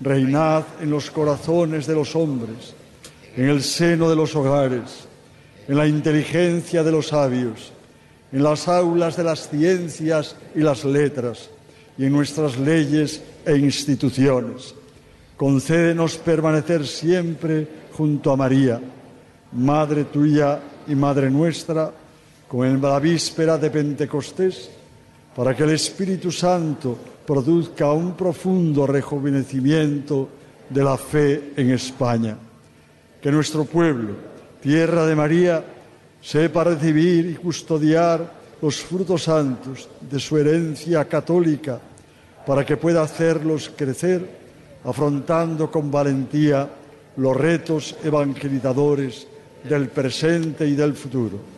Reinad 0.00 0.64
en 0.80 0.90
los 0.90 1.10
corazones 1.10 1.86
de 1.86 1.94
los 1.94 2.14
hombres, 2.16 2.74
en 3.36 3.48
el 3.48 3.62
seno 3.62 4.10
de 4.10 4.16
los 4.16 4.34
hogares, 4.34 5.06
en 5.68 5.76
la 5.76 5.86
inteligencia 5.86 6.82
de 6.82 6.92
los 6.92 7.08
sabios, 7.08 7.72
en 8.32 8.42
las 8.42 8.68
aulas 8.68 9.16
de 9.16 9.24
las 9.24 9.48
ciencias 9.48 10.36
y 10.54 10.60
las 10.60 10.84
letras, 10.84 11.50
y 11.96 12.04
en 12.04 12.12
nuestras 12.12 12.58
leyes 12.58 13.22
e 13.46 13.56
instituciones. 13.56 14.74
Concédenos 15.36 16.16
permanecer 16.16 16.86
siempre 16.86 17.66
junto 17.92 18.32
a 18.32 18.36
María 18.36 18.80
Madre 19.52 20.04
tuya 20.04 20.60
y 20.86 20.94
Madre 20.94 21.30
nuestra, 21.30 21.90
como 22.48 22.64
en 22.64 22.80
la 22.80 22.98
víspera 23.00 23.58
de 23.58 23.70
Pentecostés, 23.70 24.70
para 25.34 25.54
que 25.54 25.64
el 25.64 25.70
Espíritu 25.70 26.30
Santo 26.30 26.96
produzca 27.26 27.92
un 27.92 28.14
profundo 28.14 28.86
rejuvenecimiento 28.86 30.28
de 30.70 30.82
la 30.82 30.96
fe 30.96 31.52
en 31.56 31.70
España. 31.70 32.36
Que 33.20 33.30
nuestro 33.30 33.64
pueblo, 33.64 34.14
tierra 34.60 35.04
de 35.06 35.14
María, 35.14 35.64
sepa 36.22 36.64
recibir 36.64 37.26
y 37.26 37.34
custodiar 37.34 38.32
los 38.62 38.80
frutos 38.80 39.24
santos 39.24 39.88
de 40.00 40.18
su 40.18 40.38
herencia 40.38 41.04
católica 41.04 41.80
para 42.46 42.64
que 42.64 42.76
pueda 42.76 43.02
hacerlos 43.02 43.70
crecer 43.76 44.46
afrontando 44.84 45.70
con 45.70 45.90
valentía 45.90 46.68
los 47.16 47.36
retos 47.36 47.96
evangelizadores 48.04 49.26
del 49.68 49.88
presente 49.88 50.66
y 50.66 50.74
del 50.74 50.94
futuro. 50.94 51.55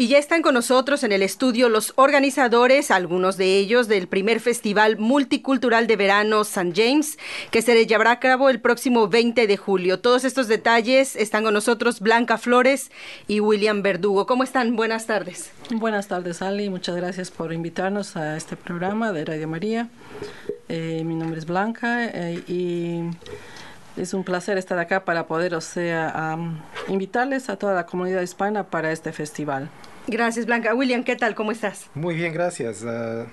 Y 0.00 0.08
ya 0.08 0.16
están 0.16 0.40
con 0.40 0.54
nosotros 0.54 1.04
en 1.04 1.12
el 1.12 1.22
estudio 1.22 1.68
los 1.68 1.92
organizadores, 1.96 2.90
algunos 2.90 3.36
de 3.36 3.58
ellos 3.58 3.86
del 3.86 4.08
primer 4.08 4.40
Festival 4.40 4.96
Multicultural 4.96 5.86
de 5.86 5.96
Verano 5.96 6.44
San 6.44 6.74
James, 6.74 7.18
que 7.50 7.60
se 7.60 7.84
llevará 7.84 8.12
a 8.12 8.18
cabo 8.18 8.48
el 8.48 8.62
próximo 8.62 9.08
20 9.08 9.46
de 9.46 9.56
julio. 9.58 10.00
Todos 10.00 10.24
estos 10.24 10.48
detalles 10.48 11.16
están 11.16 11.44
con 11.44 11.52
nosotros 11.52 12.00
Blanca 12.00 12.38
Flores 12.38 12.90
y 13.28 13.40
William 13.40 13.82
Verdugo. 13.82 14.24
¿Cómo 14.24 14.42
están? 14.42 14.74
Buenas 14.74 15.04
tardes. 15.04 15.50
Buenas 15.70 16.08
tardes, 16.08 16.40
Ali. 16.40 16.70
Muchas 16.70 16.96
gracias 16.96 17.30
por 17.30 17.52
invitarnos 17.52 18.16
a 18.16 18.38
este 18.38 18.56
programa 18.56 19.12
de 19.12 19.26
Radio 19.26 19.48
María. 19.48 19.90
Eh, 20.70 21.02
mi 21.04 21.14
nombre 21.14 21.40
es 21.40 21.44
Blanca 21.44 22.06
eh, 22.06 22.42
y 22.48 23.02
es 23.96 24.14
un 24.14 24.24
placer 24.24 24.58
estar 24.58 24.78
acá 24.78 25.04
para 25.04 25.26
poder, 25.26 25.54
o 25.54 25.60
sea, 25.60 26.36
invitarles 26.88 27.48
a 27.50 27.56
toda 27.56 27.74
la 27.74 27.86
comunidad 27.86 28.22
hispana 28.22 28.64
para 28.64 28.92
este 28.92 29.12
festival. 29.12 29.68
Gracias, 30.06 30.46
Blanca. 30.46 30.74
William, 30.74 31.04
¿qué 31.04 31.16
tal? 31.16 31.34
¿Cómo 31.34 31.52
estás? 31.52 31.86
Muy 31.94 32.14
bien, 32.14 32.32
gracias. 32.32 32.84
Ah, 32.84 33.26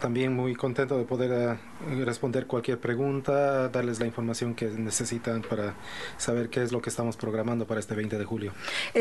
también 0.00 0.34
muy 0.34 0.54
contento 0.54 0.96
de 0.96 1.04
poder 1.04 1.32
ah, 1.32 1.60
responder 2.04 2.46
cualquier 2.46 2.78
pregunta, 2.78 3.68
darles 3.68 4.00
la 4.00 4.06
información 4.06 4.54
que 4.54 4.66
necesitan 4.66 5.42
para 5.42 5.74
saber 6.16 6.48
qué 6.48 6.62
es 6.62 6.72
lo 6.72 6.80
que 6.80 6.90
estamos 6.90 7.16
programando 7.16 7.66
para 7.66 7.80
este 7.80 7.94
20 7.94 8.18
de 8.18 8.24
julio. 8.24 8.52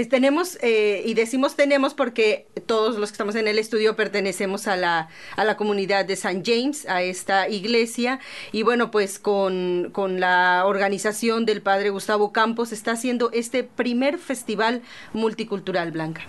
tenemos, 0.10 0.58
eh, 0.62 1.04
y 1.06 1.14
decimos 1.14 1.56
tenemos 1.56 1.94
porque 1.94 2.48
todos 2.66 2.98
los 2.98 3.10
que 3.10 3.14
estamos 3.14 3.36
en 3.36 3.48
el 3.48 3.60
estudio 3.60 3.96
pertenecemos 3.96 4.68
a 4.68 4.76
la, 4.76 5.10
a 5.36 5.44
la 5.44 5.58
comunidad 5.58 6.06
de 6.06 6.16
San 6.16 6.44
James, 6.44 6.88
a 6.88 7.02
esta 7.02 7.48
iglesia, 7.50 8.20
y 8.52 8.64
bueno, 8.64 8.92
pues 8.92 9.20
con, 9.20 9.90
con 9.92 10.20
la 10.20 10.64
organización 10.66 11.46
del 11.46 11.62
padre 11.62 11.90
Gustavo 11.90 12.32
Campos 12.32 12.72
está 12.72 12.92
haciendo 12.92 13.32
este 13.32 13.64
primer 13.64 14.18
festival 14.18 14.82
multicultural, 15.14 15.92
Blanca. 15.92 16.22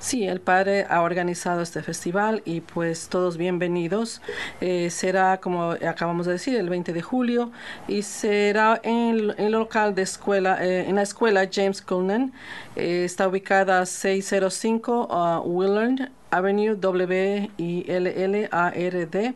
Sí, 0.00 0.26
el 0.26 0.40
padre 0.40 0.86
ha 0.88 1.02
organizado 1.02 1.60
este 1.60 1.82
festival 1.82 2.40
y 2.46 2.62
pues 2.62 3.10
todos 3.10 3.36
bienvenidos. 3.36 4.22
Eh, 4.62 4.88
será, 4.88 5.40
como 5.40 5.72
acabamos 5.72 6.24
de 6.24 6.32
decir, 6.32 6.56
el 6.56 6.70
20 6.70 6.94
de 6.94 7.02
julio 7.02 7.52
y 7.86 8.00
será 8.00 8.80
en, 8.82 9.34
el 9.36 9.52
local 9.52 9.94
de 9.94 10.00
escuela, 10.00 10.64
eh, 10.64 10.88
en 10.88 10.96
la 10.96 11.02
escuela 11.02 11.46
James 11.52 11.82
Cullen. 11.82 12.32
Eh, 12.76 13.04
está 13.04 13.28
ubicada 13.28 13.84
605 13.84 15.08
uh, 15.10 15.46
Willard 15.46 16.10
Avenue 16.30 16.76
W 16.76 17.50
I 17.58 17.84
L 17.86 18.24
L 18.24 18.48
A 18.52 18.70
R 18.70 19.06
D 19.06 19.34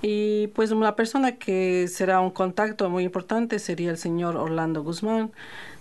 y 0.00 0.46
pues 0.48 0.70
una 0.70 0.96
persona 0.96 1.36
que 1.36 1.86
será 1.88 2.20
un 2.20 2.30
contacto 2.30 2.88
muy 2.88 3.04
importante 3.04 3.58
sería 3.58 3.90
el 3.90 3.98
señor 3.98 4.36
Orlando 4.36 4.82
Guzmán 4.82 5.32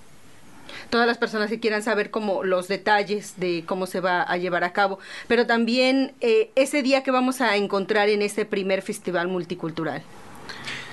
Todas 0.91 1.07
las 1.07 1.19
personas 1.19 1.51
que 1.51 1.61
quieran 1.61 1.83
saber 1.83 2.11
como 2.11 2.45
los 2.45 2.69
detalles 2.69 3.35
de 3.39 3.65
cómo 3.67 3.87
se 3.87 4.01
va 4.01 4.23
a 4.23 4.37
llevar 4.37 4.65
a 4.65 4.73
cabo, 4.73 4.99
pero 5.29 5.47
también 5.47 6.13
eh, 6.21 6.51
ese 6.55 6.83
día 6.83 7.03
que 7.03 7.11
vamos 7.11 7.41
a 7.41 7.57
encontrar 7.57 8.09
en 8.09 8.23
este 8.23 8.45
primer 8.45 8.83
festival 8.83 9.29
multicultural. 9.29 10.03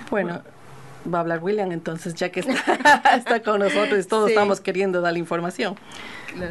Bueno, 0.10 0.42
va 1.12 1.20
a 1.20 1.22
hablar 1.22 1.44
William 1.44 1.72
entonces, 1.72 2.16
ya 2.16 2.30
que 2.30 2.42
está, 2.42 3.42
con 3.44 3.60
nosotros, 3.60 4.08
todos 4.08 4.30
estamos 4.30 4.62
queriendo 4.62 5.02
dar 5.02 5.14
la 5.14 5.20
información. 5.20 5.76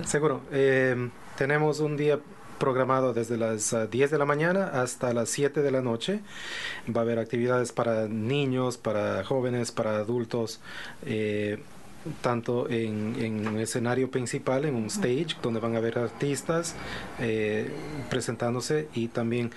Seguro. 0.04 0.42
Eh, 0.52 1.10
tenemos 1.36 1.80
un 1.80 1.96
día 1.96 2.18
programado 2.62 3.12
desde 3.12 3.36
las 3.36 3.74
10 3.90 4.08
ah, 4.08 4.12
de 4.12 4.18
la 4.18 4.24
mañana 4.24 4.70
hasta 4.72 5.12
las 5.12 5.30
7 5.30 5.62
de 5.62 5.70
la 5.72 5.82
noche. 5.82 6.20
Va 6.94 7.00
a 7.00 7.02
haber 7.02 7.18
actividades 7.18 7.72
para 7.72 8.06
niños, 8.06 8.78
para 8.78 9.24
jóvenes, 9.24 9.72
para 9.72 9.96
adultos. 9.96 10.60
Eh, 11.04 11.60
tanto 12.20 12.68
en, 12.68 13.46
un 13.46 13.58
escenario 13.58 14.10
principal, 14.10 14.64
en 14.64 14.74
un 14.74 14.86
stage, 14.86 15.36
donde 15.42 15.60
van 15.60 15.74
a 15.74 15.78
haber 15.78 15.98
artistas 15.98 16.74
eh, 17.20 17.70
presentándose 18.10 18.88
y 18.94 19.08
también 19.08 19.50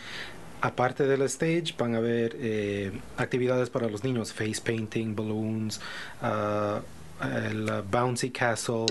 aparte 0.62 1.05
del 1.05 1.21
stage 1.23 1.75
van 1.77 1.95
a 1.95 1.97
haber 1.97 2.36
eh, 2.39 2.91
actividades 3.17 3.69
para 3.69 3.88
los 3.88 4.03
niños, 4.03 4.34
face 4.34 4.62
painting, 4.63 5.15
balloons, 5.15 5.79
uh, 6.21 6.79
el 7.23 7.84
bouncy 7.89 8.29
castle, 8.29 8.86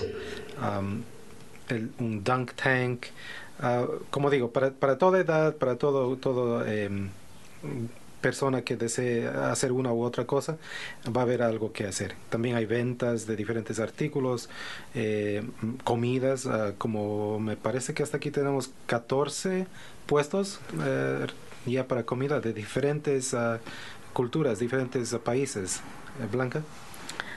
um, 0.61 1.01
el, 1.69 1.91
un 1.99 2.23
dunk 2.23 2.53
tank, 2.53 3.07
Ah, 3.59 3.87
como 4.09 4.29
digo, 4.29 4.51
para, 4.51 4.71
para, 4.71 4.97
toda 4.97 5.19
edad, 5.19 5.55
para 5.55 5.77
todo, 5.77 6.17
todo 6.17 6.65
em, 6.65 7.09
persona 8.25 8.63
que 8.63 8.75
desee 8.75 9.27
hacer 9.27 9.71
una 9.71 9.93
u 9.93 10.01
otra 10.01 10.25
cosa, 10.25 10.57
va 11.15 11.21
a 11.21 11.25
haber 11.25 11.43
algo 11.43 11.71
que 11.71 11.85
hacer. 11.85 12.15
También 12.29 12.55
hay 12.55 12.65
ventas 12.65 13.27
de 13.27 13.35
diferentes 13.35 13.79
artículos, 13.79 14.49
eh, 14.95 15.43
comidas, 15.83 16.47
ah, 16.47 16.73
como 16.75 17.39
me 17.39 17.55
parece 17.55 17.93
que 17.93 18.01
hasta 18.01 18.17
aquí 18.17 18.31
tenemos 18.31 18.71
14 18.87 19.67
puestos 20.07 20.59
eh, 20.83 21.27
ya 21.67 21.87
para 21.87 22.01
comida 22.03 22.39
de 22.39 22.51
diferentes 22.51 23.35
ah, 23.35 23.59
culturas, 24.13 24.57
diferentes 24.57 25.13
países. 25.23 25.81
Eh, 26.19 26.27
Blanca. 26.31 26.63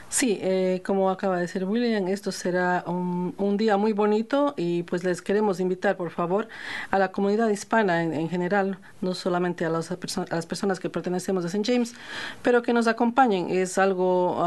Sí, 0.09 0.39
eh, 0.41 0.81
como 0.83 1.11
acaba 1.11 1.35
de 1.35 1.43
decir 1.43 1.63
William, 1.65 2.07
esto 2.07 2.31
será 2.31 2.83
un, 2.87 3.35
un, 3.37 3.57
día 3.57 3.77
muy 3.77 3.93
bonito 3.93 4.55
y 4.57 4.81
pues 4.81 5.03
les 5.03 5.21
queremos 5.21 5.59
invitar, 5.59 5.97
por 5.97 6.09
favor, 6.09 6.47
a 6.89 6.97
la 6.97 7.11
comunidad 7.11 7.47
hispana 7.49 8.03
en, 8.03 8.27
general, 8.27 8.79
no 9.01 9.13
solamente 9.13 9.65
a, 9.65 9.69
las 9.69 9.87
personas 10.47 10.79
que 10.79 10.89
pertenecemos 10.89 11.45
a 11.45 11.47
St. 11.49 11.63
James, 11.63 11.93
pero 12.41 12.63
que 12.63 12.73
nos 12.73 12.87
acompañen. 12.87 13.51
Es 13.51 13.77
algo 13.77 14.43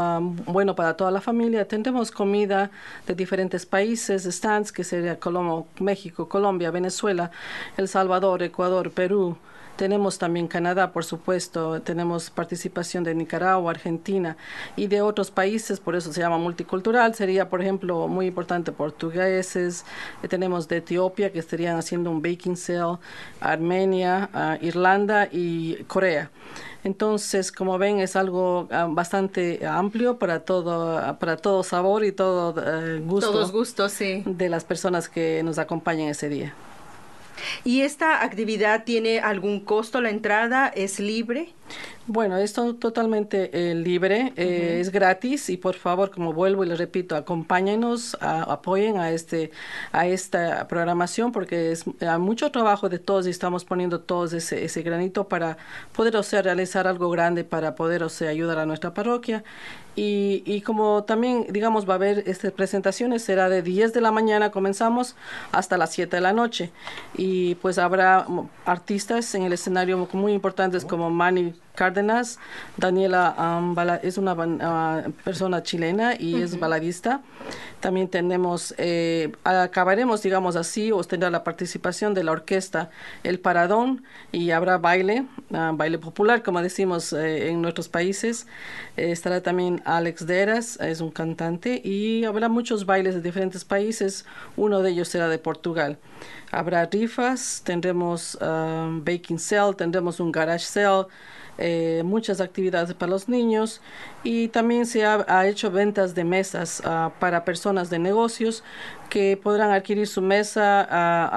bueno 0.47 0.75
para 0.75 0.97
toda 0.97 1.11
la 1.11 1.21
familia. 1.21 1.65
Tendremos 1.65 2.11
comida 2.11 2.69
de 3.07 3.15
diferentes 3.15 3.65
países, 3.65 4.25
stands, 4.25 4.73
que 4.73 4.83
sería 4.83 5.17
Colombia, 5.17 5.65
México, 5.79 6.27
Colombia, 6.27 6.71
Venezuela, 6.71 7.31
El 7.77 7.87
Salvador, 7.87 8.43
Ecuador, 8.43 8.91
Perú, 8.91 9.37
tenemos 9.75 10.17
también 10.19 10.47
Canadá, 10.47 10.91
por 10.91 11.03
supuesto, 11.03 11.81
tenemos 11.81 12.29
participación 12.29 13.03
de 13.03 13.15
Nicaragua, 13.15 13.71
Argentina 13.71 14.37
y 14.75 14.87
de 14.87 15.01
otros 15.01 15.31
países, 15.31 15.79
por 15.79 15.95
eso 15.95 16.13
se 16.13 16.21
llama 16.21 16.37
multicultural. 16.37 17.15
Sería, 17.15 17.49
por 17.49 17.61
ejemplo, 17.61 18.07
muy 18.07 18.27
importante 18.27 18.71
portugueses, 18.71 19.85
eh, 20.21 20.27
tenemos 20.27 20.67
de 20.67 20.77
Etiopía 20.77 21.31
que 21.31 21.39
estarían 21.39 21.77
haciendo 21.77 22.11
un 22.11 22.21
baking 22.21 22.55
sale, 22.55 22.99
Armenia, 23.39 24.29
ah, 24.33 24.57
Irlanda 24.61 25.27
y 25.31 25.83
Corea. 25.87 26.29
Entonces, 26.83 27.51
como 27.51 27.77
ven, 27.77 27.99
es 27.99 28.15
algo 28.15 28.67
ah, 28.71 28.87
bastante 28.89 29.65
amplio 29.65 30.19
para 30.19 30.41
todo, 30.41 31.17
para 31.17 31.37
todo 31.37 31.63
sabor 31.63 32.03
y 32.03 32.11
todo 32.11 32.53
eh, 32.61 32.99
gusto. 32.99 33.31
Todos 33.31 33.51
gustos, 33.51 33.91
sí. 33.91 34.23
De 34.25 34.49
las 34.49 34.65
personas 34.65 35.09
que 35.09 35.41
nos 35.43 35.57
acompañan 35.57 36.09
ese 36.09 36.29
día. 36.29 36.53
¿Y 37.63 37.81
esta 37.81 38.23
actividad 38.23 38.83
tiene 38.83 39.19
algún 39.19 39.59
costo 39.59 40.01
la 40.01 40.09
entrada? 40.09 40.67
¿Es 40.67 40.99
libre? 40.99 41.49
Bueno, 42.05 42.35
esto 42.35 42.75
totalmente 42.75 43.49
eh, 43.53 43.75
libre, 43.75 44.33
eh, 44.35 44.79
es 44.81 44.91
gratis 44.91 45.49
y 45.49 45.55
por 45.55 45.75
favor, 45.75 46.11
como 46.11 46.33
vuelvo 46.33 46.65
y 46.65 46.67
les 46.67 46.77
repito, 46.77 47.15
acompáñenos, 47.15 48.17
apoyen 48.19 48.97
a 48.97 49.11
este 49.11 49.51
a 49.93 50.05
esta 50.05 50.67
programación 50.67 51.31
porque 51.31 51.71
es 51.71 51.85
mucho 52.19 52.51
trabajo 52.51 52.89
de 52.89 52.99
todos 52.99 53.25
y 53.25 53.29
estamos 53.29 53.63
poniendo 53.63 54.01
todos 54.01 54.33
ese, 54.33 54.65
ese 54.65 54.81
granito 54.81 55.29
para 55.29 55.57
poder, 55.93 56.17
o 56.17 56.23
sea, 56.23 56.41
realizar 56.41 56.87
algo 56.87 57.09
grande 57.09 57.45
para 57.45 57.73
poder, 57.75 58.03
o 58.03 58.09
sea, 58.09 58.31
ayudar 58.31 58.59
a 58.59 58.65
nuestra 58.65 58.93
parroquia. 58.93 59.45
Y, 59.95 60.41
y 60.45 60.61
como 60.61 61.03
también, 61.03 61.45
digamos, 61.51 61.87
va 61.87 61.93
a 61.93 61.95
haber 61.97 62.23
estas 62.27 62.51
presentaciones, 62.51 63.23
será 63.23 63.47
de 63.47 63.61
10 63.61 63.93
de 63.93 64.01
la 64.01 64.11
mañana, 64.11 64.49
comenzamos 64.49 65.15
hasta 65.51 65.77
las 65.77 65.91
7 65.91 66.17
de 66.17 66.21
la 66.21 66.33
noche. 66.33 66.71
Y 67.15 67.55
pues 67.55 67.77
habrá 67.77 68.25
artistas 68.65 69.35
en 69.35 69.43
el 69.43 69.53
escenario 69.53 70.09
muy 70.13 70.33
importantes 70.33 70.83
como 70.83 71.09
Manny 71.11 71.53
Cárdenas. 71.75 72.39
Daniela 72.77 73.35
um, 73.37 73.75
es 74.01 74.17
una 74.17 74.33
uh, 74.33 75.11
persona 75.23 75.63
chilena 75.63 76.15
y 76.19 76.41
es 76.41 76.59
baladista. 76.59 77.21
También 77.79 78.07
tenemos, 78.07 78.73
eh, 78.77 79.33
acabaremos, 79.43 80.21
digamos 80.21 80.55
así, 80.55 80.93
o 80.93 81.03
tendrá 81.03 81.29
la 81.29 81.43
participación 81.43 82.13
de 82.13 82.23
la 82.23 82.31
orquesta 82.31 82.89
El 83.23 83.39
Paradón 83.39 84.03
y 84.31 84.51
habrá 84.51 84.77
baile, 84.77 85.25
uh, 85.49 85.75
baile 85.75 85.97
popular, 85.97 86.43
como 86.43 86.61
decimos 86.61 87.11
eh, 87.11 87.49
en 87.49 87.61
nuestros 87.61 87.89
países. 87.89 88.47
Eh, 88.95 89.11
estará 89.11 89.41
también 89.41 89.81
Alex 89.83 90.25
Deras, 90.25 90.79
es 90.79 91.01
un 91.01 91.11
cantante, 91.11 91.81
y 91.83 92.23
habrá 92.23 92.47
muchos 92.47 92.85
bailes 92.85 93.15
de 93.15 93.21
diferentes 93.21 93.65
países. 93.65 94.25
Uno 94.55 94.81
de 94.81 94.91
ellos 94.91 95.09
será 95.09 95.27
de 95.27 95.37
Portugal. 95.37 95.97
Habrá 96.51 96.85
rifas, 96.85 97.61
tendremos 97.65 98.37
um, 98.39 99.03
baking 99.03 99.39
cell, 99.39 99.75
tendremos 99.75 100.19
un 100.19 100.31
garage 100.31 100.65
cell, 100.65 101.07
eh, 101.57 102.01
muchas 102.03 102.41
actividades 102.41 102.93
para 102.95 103.11
los 103.11 103.29
niños 103.29 103.81
y 104.23 104.47
también 104.47 104.85
se 104.85 105.05
ha, 105.05 105.47
hecho 105.47 105.71
ventas 105.71 106.15
de 106.15 106.23
mesas 106.23 106.81
uh, 106.85 107.11
para 107.19 107.45
personas 107.45 107.89
de 107.89 107.99
negocios 107.99 108.63
que 109.09 109.37
podrán 109.37 109.71
adquirir 109.71 110.07
su 110.07 110.21
mesa 110.21 110.87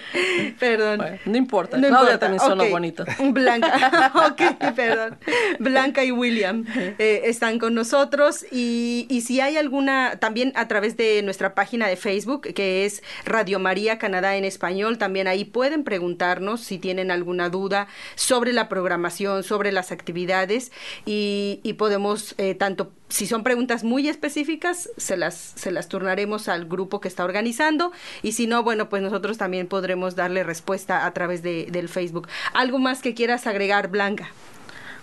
Perdón. 0.58 1.02
no 1.24 1.36
importa, 1.36 1.76
no 1.76 1.88
Claudia 1.88 2.18
también 2.18 2.40
sonó 2.40 2.66
bonito. 2.66 3.04
Blanca, 3.32 4.12
ok, 4.30 4.74
perdón. 4.74 5.18
Blanca 5.58 6.04
y 6.04 6.12
William 6.12 6.64
eh, 6.98 7.22
están 7.24 7.58
con 7.58 7.74
nosotros 7.74 8.44
y, 8.50 9.06
y, 9.08 9.22
si 9.22 9.40
hay 9.40 9.56
alguna, 9.56 10.16
también 10.18 10.52
a 10.56 10.68
través 10.68 10.96
de 10.96 11.22
nuestra 11.22 11.54
página 11.54 11.88
de 11.88 11.96
Facebook, 11.96 12.42
que 12.54 12.84
es 12.84 13.02
Radio 13.24 13.58
María 13.58 13.98
Canadá 13.98 14.36
en 14.36 14.44
español, 14.44 14.98
también 14.98 15.28
ahí 15.28 15.44
pueden 15.44 15.84
preguntarnos 15.84 16.60
si 16.60 16.78
tienen 16.78 17.10
alguna 17.10 17.48
duda 17.48 17.88
sobre 18.14 18.52
la 18.52 18.68
programación, 18.68 19.42
sobre 19.42 19.72
las 19.72 19.92
actividades 19.92 20.72
y, 21.06 21.60
y 21.62 21.74
podemos 21.74 22.34
eh, 22.38 22.54
tanto 22.54 22.92
si 23.10 23.26
son 23.26 23.42
preguntas 23.42 23.84
muy 23.84 24.08
específicas, 24.08 24.88
se 24.96 25.16
las, 25.16 25.34
se 25.34 25.70
las 25.70 25.88
turnaremos 25.88 26.48
al 26.48 26.64
grupo 26.64 27.00
que 27.00 27.08
está 27.08 27.24
organizando 27.24 27.92
y 28.22 28.32
si 28.32 28.46
no, 28.46 28.62
bueno, 28.62 28.88
pues 28.88 29.02
nosotros 29.02 29.36
también 29.36 29.66
podremos 29.66 30.16
darle 30.16 30.44
respuesta 30.44 31.04
a 31.04 31.12
través 31.12 31.42
de, 31.42 31.66
del 31.70 31.88
Facebook. 31.88 32.28
¿Algo 32.54 32.78
más 32.78 33.02
que 33.02 33.14
quieras 33.14 33.46
agregar, 33.46 33.88
Blanca? 33.88 34.30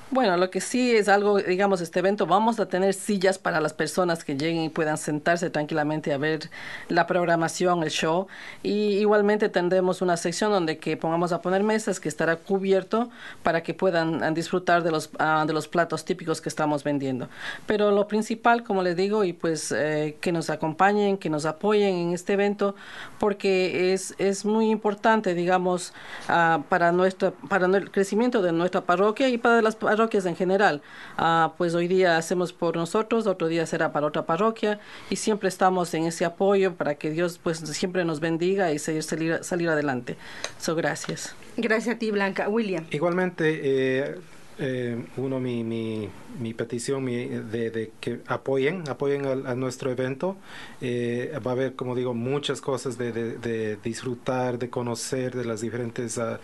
Bueno, 0.10 0.38
lo 0.38 0.50
que 0.50 0.62
sí 0.62 0.96
es 0.96 1.10
algo, 1.10 1.38
digamos, 1.38 1.82
este 1.82 2.00
evento, 2.00 2.26
vamos 2.26 2.62
a 2.62 2.70
tener 2.70 2.94
sillas 2.94 3.38
para 3.38 3.60
las 3.60 3.74
personas 3.74 4.24
que 4.24 4.38
lleguen 4.38 4.64
y 4.64 4.70
puedan 4.70 4.98
sentarse 4.98 5.50
tranquilamente 5.50 6.14
a 6.14 6.18
ver 6.18 6.50
la 6.88 7.06
programación, 7.06 7.84
el 7.84 7.90
show. 7.90 8.28
Y 8.64 9.00
igualmente 9.00 9.50
tendremos 9.50 10.02
una 10.02 10.16
sección 10.16 10.54
donde 10.54 10.78
que 10.78 10.96
pongamos 10.96 11.34
a 11.34 11.42
poner 11.42 11.62
mesas 11.62 12.00
que 12.00 12.08
estará 12.08 12.38
cubierto 12.38 13.10
para 13.44 13.64
que 13.64 13.74
puedan 13.74 14.24
ah, 14.24 14.32
disfrutar 14.32 14.82
de 14.82 14.92
los, 14.92 15.10
ah, 15.20 15.44
de 15.46 15.52
los 15.52 15.68
platos 15.68 16.06
típicos 16.06 16.40
que 16.40 16.48
estamos 16.48 16.86
vendiendo. 16.86 17.28
Pero 17.66 17.92
lo 17.92 18.08
principal, 18.08 18.64
como 18.64 18.84
les 18.84 18.96
digo, 18.96 19.26
y 19.26 19.34
pues 19.34 19.74
eh, 19.74 20.16
que 20.22 20.32
nos 20.32 20.50
acompañen, 20.50 21.18
que 21.18 21.30
nos 21.30 21.46
apoyen 21.46 21.96
en 21.96 22.14
este 22.14 22.32
evento, 22.32 22.76
porque 23.20 23.92
es, 23.92 24.16
es 24.20 24.46
muy 24.46 24.70
importante, 24.70 25.34
digamos, 25.34 25.92
uh, 26.30 26.62
para, 26.70 26.94
nuestra, 26.94 27.32
para 27.32 27.66
el 27.66 27.92
crecimiento 27.92 28.42
de 28.42 28.54
nuestra 28.54 28.80
parroquia 28.80 29.28
y 29.28 29.38
para 29.38 29.62
las 29.62 29.76
en 29.98 30.36
general. 30.36 30.82
Ah, 31.18 31.54
pues 31.58 31.74
hoy 31.74 31.88
día 31.88 32.18
hacemos 32.18 32.54
por 32.54 32.76
nosotros, 32.76 33.26
otro 33.26 33.48
día 33.48 33.66
será 33.66 33.92
para 33.92 34.06
otra 34.06 34.26
parroquia 34.26 34.80
y 35.10 35.16
siempre 35.16 35.50
estamos 35.50 35.94
en 35.96 36.06
ese 36.06 36.24
apoyo 36.24 36.76
para 36.76 36.96
que 36.96 37.10
Dios 37.10 37.40
pues 37.42 37.58
siempre 37.58 38.06
nos 38.06 38.20
bendiga 38.20 38.72
y 38.72 38.80
salir, 38.80 39.44
salir 39.44 39.70
adelante. 39.70 40.16
So, 40.60 40.76
gracias. 40.76 41.36
Gracias 41.58 41.96
a 41.96 42.00
ti, 42.00 42.12
Blanca. 42.12 42.48
William. 42.48 42.86
Igualmente, 42.92 43.60
eh, 43.64 44.16
eh, 44.60 45.06
uno, 45.18 45.40
mi, 45.40 45.64
mi, 45.64 46.10
mi 46.40 46.54
petición 46.56 47.06
de, 47.06 47.70
de, 47.70 47.92
que 48.00 48.22
apoyen, 48.26 48.88
apoyen 48.90 49.26
a, 49.26 49.54
nuestro 49.54 49.92
evento. 49.92 50.36
Eh, 50.82 51.32
va 51.46 51.52
a 51.52 51.54
haber, 51.54 51.76
como 51.76 51.96
digo, 51.96 52.16
muchas 52.16 52.60
cosas 52.60 52.98
de, 52.98 53.12
de, 53.12 53.78
disfrutar, 53.84 54.58
de 54.58 54.70
conocer 54.70 55.36
de 55.36 55.46
las 55.46 55.62
diferentes 55.62 56.18
uh, 56.18 56.38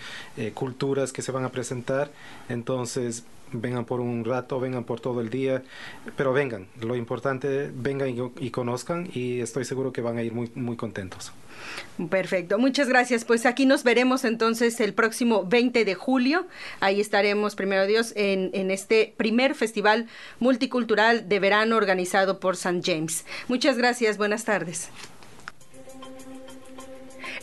culturas 0.54 1.12
que 1.12 1.24
se 1.24 1.32
van 1.32 1.44
a 1.44 1.50
presentar. 1.50 2.12
Entonces, 2.50 3.24
vengan 3.54 3.86
por 3.86 4.00
un 4.00 4.26
rato, 4.26 4.60
vengan 4.60 4.84
por 4.84 5.00
todo 5.00 5.22
el 5.22 5.30
día, 5.30 5.64
pero 6.18 6.34
vengan. 6.34 6.68
Lo 6.82 6.96
importante, 6.96 7.72
vengan 7.74 8.10
y, 8.40 8.50
conozcan 8.50 9.10
y 9.14 9.40
estoy 9.40 9.66
seguro 9.66 9.94
que 9.94 10.02
van 10.02 10.18
a 10.18 10.24
ir 10.24 10.34
muy, 10.34 10.52
muy 10.56 10.76
contentos. 10.76 11.32
Perfecto, 12.10 12.58
muchas 12.58 12.90
gracias. 12.90 13.24
Pues 13.24 13.46
aquí 13.46 13.66
nos 13.66 13.84
veremos 13.84 14.26
entonces 14.26 14.80
el 14.80 14.94
próximo 14.94 15.46
20 15.46 15.86
de 15.86 15.96
julio. 15.96 16.48
Ahí 16.80 17.00
estaremos, 17.00 17.56
primero 17.56 17.86
Dios, 17.86 18.14
en, 18.16 18.50
en 18.54 18.72
este 18.72 19.14
primer 19.16 19.56
festival 19.56 20.08
multicultural 20.40 21.30
de 21.30 21.40
verano 21.40 21.78
organizado 21.78 22.40
por 22.40 22.56
St. 22.56 22.82
James. 22.84 23.26
Muchas 23.48 23.78
gracias, 23.78 24.18
buenas 24.18 24.46
tardes. 24.46 24.90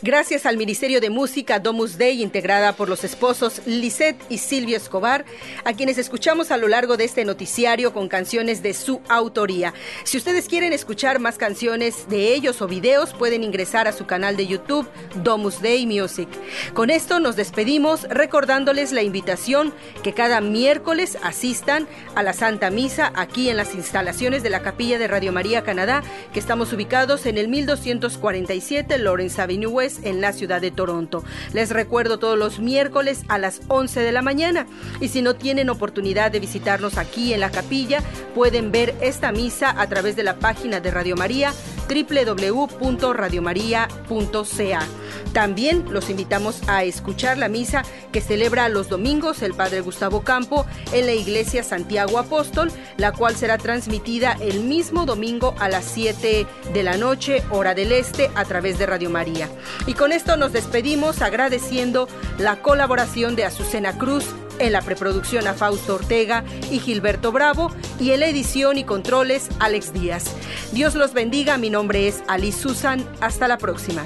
Gracias 0.03 0.47
al 0.47 0.57
Ministerio 0.57 0.99
de 0.99 1.11
Música 1.11 1.59
Domus 1.59 1.99
Dei, 1.99 2.23
integrada 2.23 2.73
por 2.73 2.89
los 2.89 3.05
esposos 3.05 3.61
Lisette 3.67 4.17
y 4.31 4.39
Silvio 4.39 4.79
Escobar, 4.79 5.27
a 5.63 5.75
quienes 5.75 5.99
escuchamos 5.99 6.51
a 6.51 6.57
lo 6.57 6.69
largo 6.69 6.97
de 6.97 7.05
este 7.05 7.27
noticiario 7.27 7.93
con 7.93 8.09
canciones 8.09 8.63
de 8.63 8.73
su 8.73 9.03
autoría. 9.11 9.75
Si 10.05 10.17
ustedes 10.17 10.49
quieren 10.49 10.73
escuchar 10.73 11.19
más 11.19 11.37
canciones 11.37 12.09
de 12.09 12.33
ellos 12.33 12.63
o 12.63 12.67
videos, 12.67 13.13
pueden 13.13 13.45
ingresar 13.45 13.89
a 13.89 13.93
su 13.93 14.07
canal 14.07 14.39
de 14.39 14.47
YouTube 14.47 14.89
Domus 15.17 15.61
Dei 15.61 15.85
Music. 15.85 16.31
Con 16.73 16.89
esto 16.89 17.21
nos 17.21 17.37
despedimos 17.37 18.05
recordándoles 18.05 18.93
la 18.93 19.03
invitación 19.03 19.75
que 20.03 20.15
cada 20.15 20.41
miércoles 20.41 21.19
asistan 21.23 21.87
a 22.15 22.23
la 22.23 22.33
Santa 22.33 22.71
Misa 22.71 23.13
aquí 23.15 23.51
en 23.51 23.59
las 23.59 23.75
instalaciones 23.75 24.43
de 24.43 24.49
la 24.49 24.63
Capilla 24.63 24.99
de 24.99 25.09
Radio 25.09 25.31
María 25.31 25.63
Canadá, 25.63 26.03
que 26.33 26.41
estamos 26.41 26.73
ubicados 26.73 27.27
en 27.27 27.37
el 27.37 27.49
1247 27.49 28.97
Lawrence 28.97 29.43
Avenue 29.43 29.71
West 29.71 29.90
en 30.03 30.21
la 30.21 30.33
ciudad 30.33 30.61
de 30.61 30.71
Toronto. 30.71 31.25
Les 31.53 31.71
recuerdo 31.71 32.19
todos 32.19 32.39
los 32.39 32.61
miércoles 32.61 33.25
a 33.29 33.39
las 33.39 33.63
11 33.69 34.01
de 34.01 34.13
la 34.13 34.21
mañana. 34.23 34.67
Y 35.01 35.09
si 35.09 35.23
no 35.23 35.35
tienen 35.35 35.71
oportunidad 35.71 36.31
de 36.31 36.39
visitarnos 36.41 36.99
aquí 36.99 37.35
en 37.35 37.41
la 37.41 37.51
capilla, 37.51 38.03
pueden 38.35 38.71
ver 38.71 38.95
esta 39.01 39.33
misa 39.33 39.75
a 39.81 39.89
través 39.89 40.15
de 40.17 40.23
la 40.23 40.39
página 40.39 40.81
de 40.81 40.91
Radio 40.91 41.17
María 41.17 41.55
www.radiomaria.ca. 41.89 44.87
También 45.33 45.87
los 45.91 46.11
invitamos 46.11 46.61
a 46.69 46.85
escuchar 46.85 47.39
la 47.39 47.49
misa 47.49 47.83
que 48.13 48.21
celebra 48.21 48.69
los 48.69 48.89
domingos 48.89 49.43
el 49.43 49.55
Padre 49.55 49.81
Gustavo 49.81 50.23
Campo 50.23 50.67
en 50.93 51.07
la 51.07 51.13
Iglesia 51.13 51.63
Santiago 51.63 52.19
Apóstol, 52.19 52.71
la 52.97 53.13
cual 53.13 53.37
será 53.37 53.59
transmitida 53.59 54.37
el 54.41 54.61
mismo 54.61 55.07
domingo 55.07 55.55
a 55.59 55.69
las 55.69 55.85
7 55.85 56.47
de 56.73 56.83
la 56.83 56.97
noche, 56.97 57.43
hora 57.51 57.75
del 57.75 57.93
este, 57.93 58.31
a 58.35 58.45
través 58.45 58.79
de 58.79 58.87
Radio 58.87 59.11
María. 59.11 59.49
Y 59.87 59.95
con 59.95 60.13
esto 60.13 60.37
nos 60.37 60.53
despedimos 60.53 61.23
agradeciendo 61.23 62.09
la 62.39 62.63
colaboración 62.63 63.37
de 63.37 63.45
Azucena 63.45 63.97
Cruz, 63.97 64.25
en 64.61 64.73
la 64.73 64.83
preproducción 64.83 65.47
a 65.47 65.55
Fausto 65.55 65.97
Ortega 65.97 66.45
y 66.71 66.79
Gilberto 66.79 67.33
Bravo 67.33 67.73
y 67.99 68.11
en 68.11 68.21
la 68.21 68.29
edición 68.29 68.79
y 68.79 68.85
controles 68.85 69.49
Alex 69.59 69.93
Díaz. 69.93 70.25
Dios 70.73 70.95
los 70.95 71.13
bendiga, 71.13 71.59
mi 71.59 71.71
nombre 71.71 72.07
es 72.07 72.23
Alice 72.29 72.61
Susan, 72.61 73.05
hasta 73.21 73.49
la 73.49 73.59
próxima. 73.59 74.05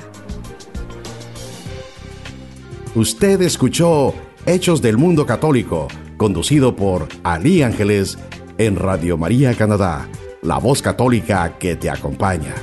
Usted 2.94 3.42
escuchó 3.42 4.14
Hechos 4.46 4.80
del 4.80 4.96
Mundo 4.96 5.26
Católico, 5.26 5.88
conducido 6.16 6.76
por 6.76 7.08
Ali 7.24 7.62
Ángeles 7.62 8.16
en 8.56 8.76
Radio 8.76 9.18
María 9.18 9.54
Canadá, 9.54 10.08
la 10.42 10.58
voz 10.58 10.80
católica 10.80 11.58
que 11.58 11.74
te 11.74 11.90
acompaña. 11.90 12.54